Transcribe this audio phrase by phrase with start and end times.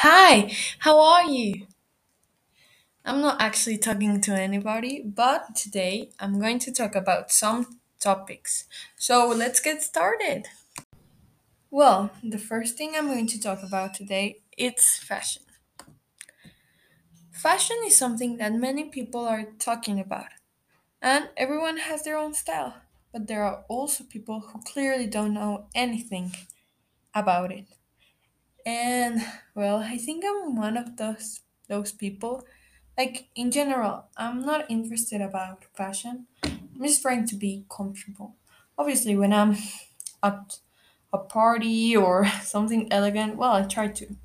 [0.00, 1.66] Hi, how are you?
[3.04, 8.64] I'm not actually talking to anybody, but today I'm going to talk about some topics.
[8.96, 10.48] So let's get started.
[11.68, 15.42] Well, the first thing I'm going to talk about today it's fashion.
[17.32, 20.28] Fashion is something that many people are talking about,
[21.02, 22.82] and everyone has their own style.
[23.12, 26.34] But there are also people who clearly don't know anything
[27.14, 27.66] about it.
[28.66, 29.20] And
[29.54, 32.46] well, I think I'm one of those those people.
[32.98, 36.26] Like in general, I'm not interested about fashion.
[36.44, 38.36] I'm just trying to be comfortable.
[38.76, 39.56] Obviously, when I'm
[40.22, 40.60] at
[41.12, 44.16] a party or something elegant, well, I try to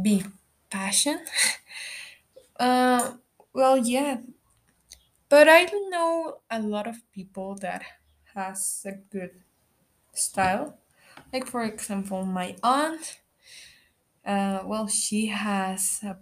[0.00, 0.24] be
[0.70, 1.24] fashion.
[2.58, 3.16] Uh,
[3.52, 4.20] well, yeah,
[5.28, 7.84] but I know a lot of people that
[8.34, 9.42] has a good
[10.14, 10.81] style.
[11.30, 13.20] Like for example, my aunt.
[14.24, 16.18] Uh, well, she has a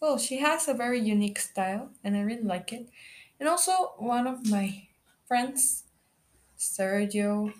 [0.00, 2.88] Well, she has a very unique style, and I really like it.
[3.38, 4.88] And also, one of my
[5.26, 5.84] friends,
[6.58, 7.54] Sergio,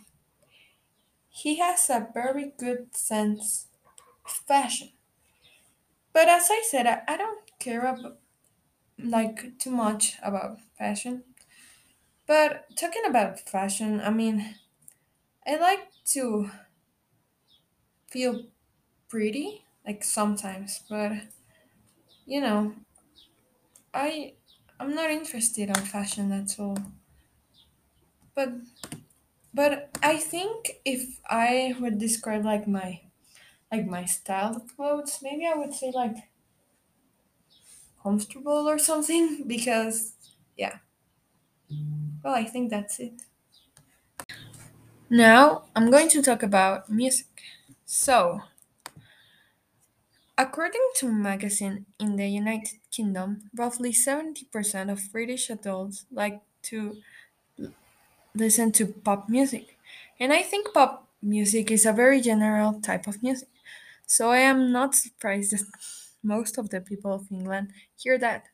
[1.28, 3.68] he has a very good sense
[4.24, 4.92] of fashion.
[6.12, 8.18] But as I said, I, I don't care about,
[8.98, 11.24] like too much about fashion.
[12.26, 14.56] But talking about fashion, I mean,
[15.46, 16.50] I like to
[18.08, 18.46] feel
[19.08, 20.82] pretty, like sometimes.
[20.88, 21.12] But
[22.26, 22.74] you know,
[23.92, 24.34] I
[24.78, 26.76] I'm not interested on fashion at all.
[28.34, 28.50] But
[29.54, 33.02] But I think if I would describe like my
[33.72, 36.16] like my style of clothes, maybe I would say like
[38.02, 40.14] comfortable or something because
[40.56, 40.78] yeah.
[42.22, 43.22] Well, I think that's it.
[45.10, 47.26] Now, I'm going to talk about music.
[47.84, 48.42] So,
[50.38, 56.96] according to a magazine in the United Kingdom, roughly 70% of British adults like to
[58.34, 59.76] listen to pop music.
[60.20, 63.48] And I think pop music is a very general type of music.
[64.06, 65.64] So I am not surprised that
[66.22, 68.46] most of the people of England hear that.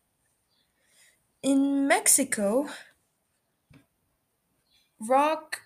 [1.43, 2.67] In Mexico,
[5.01, 5.61] rock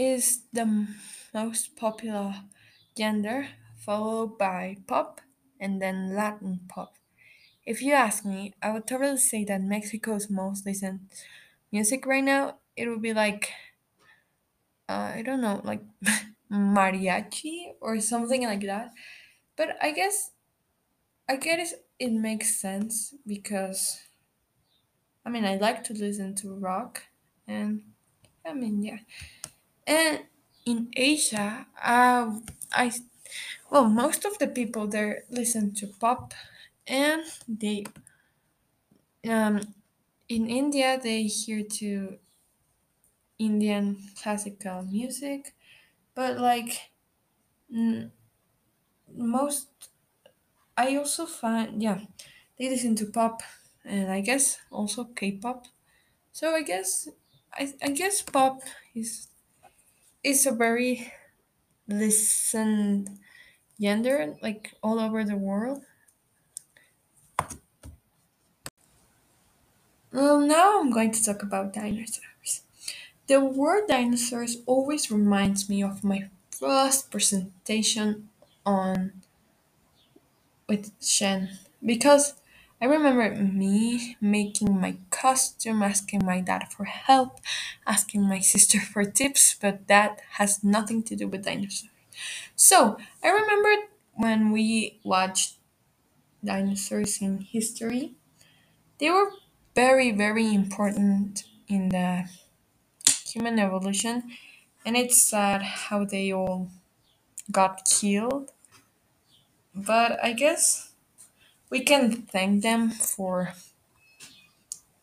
[0.00, 0.66] is the
[1.34, 2.34] most popular
[2.98, 5.20] genre, followed by pop
[5.60, 6.96] and then Latin pop.
[7.66, 11.00] If you ask me, I would totally say that Mexico's most listened
[11.72, 13.52] music right now, it would be like,
[14.88, 15.82] uh, I don't know, like
[16.50, 18.92] mariachi or something like that.
[19.56, 20.32] But I guess,
[21.28, 24.00] I guess it makes sense because
[25.24, 27.04] I mean, I like to listen to rock,
[27.46, 27.92] and
[28.44, 28.98] I mean, yeah.
[29.90, 30.24] And
[30.64, 32.40] in Asia, uh,
[32.72, 32.92] I
[33.70, 36.34] well, most of the people there listen to pop,
[36.86, 37.86] and they
[39.28, 39.60] um
[40.28, 42.18] in India they hear to
[43.40, 45.56] Indian classical music,
[46.14, 46.92] but like
[47.72, 48.12] n-
[49.14, 49.90] most,
[50.76, 52.00] I also find yeah,
[52.58, 53.42] they listen to pop,
[53.84, 55.66] and I guess also K-pop.
[56.32, 57.08] So I guess
[57.54, 58.62] I I guess pop
[58.94, 59.28] is
[60.22, 61.12] is a very
[61.88, 63.20] listened
[63.80, 65.84] gender like all over the world.
[70.12, 72.62] Well, now I'm going to talk about dinosaurs.
[73.28, 78.30] The word dinosaurs always reminds me of my first presentation
[78.66, 79.22] on
[80.68, 82.39] with Shen because
[82.80, 87.40] I remember me making my costume, asking my dad for help,
[87.86, 91.90] asking my sister for tips, but that has nothing to do with dinosaurs.
[92.56, 95.56] So I remember when we watched
[96.44, 98.14] dinosaurs in history
[98.98, 99.32] They were
[99.74, 102.28] very, very important in the
[103.26, 104.30] human evolution,
[104.84, 106.70] and it's sad how they all
[107.52, 108.52] got killed.
[109.74, 110.89] But I guess
[111.70, 113.54] we can thank them for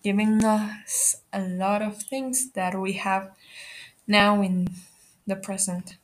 [0.04, 3.31] giving us a lot of things that we have
[4.08, 4.69] now in
[5.28, 5.98] the present.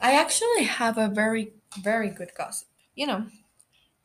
[0.00, 2.68] I actually have a very, very good gossip.
[2.94, 3.26] You know,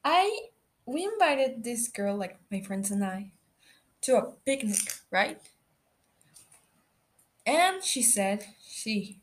[0.04, 0.50] I
[0.86, 3.32] we invited this girl, like my friends and I,
[4.04, 5.42] to a picnic, right?
[7.48, 9.22] And she said she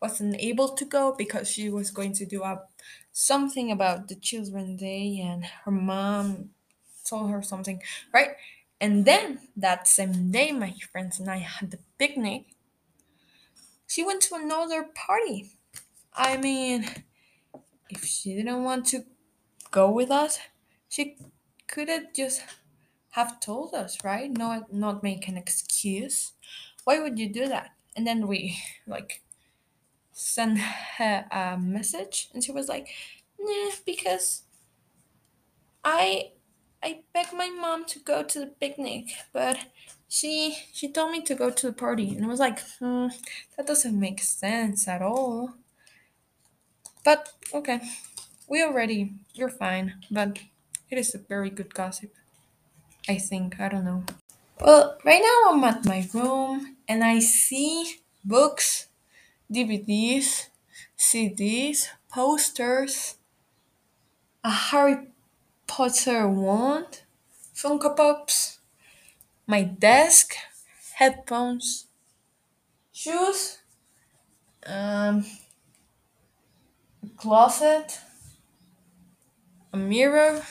[0.00, 2.72] wasn't able to go because she was going to do up
[3.12, 6.50] something about the children day and her mom
[7.08, 7.82] told her something
[8.12, 8.36] right
[8.80, 12.46] and then that same day my friends and i had the picnic
[13.86, 15.50] she went to another party
[16.14, 16.84] i mean
[17.90, 19.04] If she didn't want to
[19.70, 20.40] go with us,
[20.88, 21.18] she
[21.68, 22.42] could have just
[23.10, 24.30] have told us, right?
[24.30, 26.32] Not not make an excuse.
[26.84, 27.72] Why would you do that?
[27.96, 29.22] And then we like
[30.16, 32.88] sent her a message, and she was like,
[33.38, 34.44] "Nah, because
[35.84, 36.32] I
[36.82, 39.58] I begged my mom to go to the picnic, but
[40.08, 43.08] she she told me to go to the party." And I was like, hmm,
[43.56, 45.54] "That doesn't make sense at all."
[47.04, 47.80] But okay,
[48.48, 50.40] we already you're fine, but
[50.90, 52.12] it is a very good gossip.
[53.08, 54.04] I think I don't know.
[54.60, 58.88] Well, right now I'm at my room and I see books,
[59.50, 60.48] DVDs,
[60.96, 63.16] CDs, posters,
[64.42, 65.08] a Harry
[65.66, 67.02] Potter wand,
[67.54, 68.60] Funko Pops,
[69.46, 70.34] my desk,
[70.94, 71.86] headphones,
[72.92, 73.58] shoes,
[74.66, 75.24] um,
[77.02, 78.00] a closet,
[79.72, 80.42] a mirror,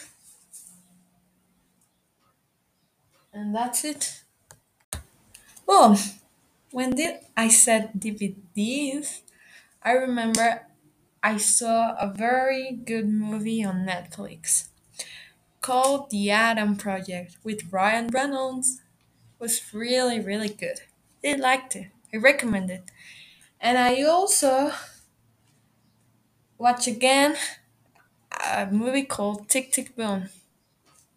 [3.33, 4.23] and that's it.
[5.67, 5.97] Well,
[6.75, 9.21] when did I said DVDs,
[9.81, 10.67] I remember
[11.23, 14.67] I saw a very good movie on Netflix
[15.61, 18.81] called The Adam Project with Ryan Reynolds.
[19.39, 20.81] Was really, really good.
[21.23, 21.91] I liked it.
[22.13, 22.83] I recommend it.
[23.61, 24.73] And I also
[26.57, 27.37] watch again
[28.53, 30.27] a movie called Tick Tick Boom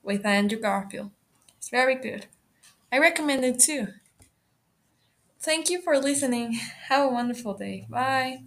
[0.05, 1.10] with Andrew Garfield.
[1.56, 2.26] It's very good.
[2.93, 3.88] I recommend it too.
[5.40, 6.52] Thank you for listening.
[6.88, 7.87] Have a wonderful day.
[7.88, 8.43] Bye.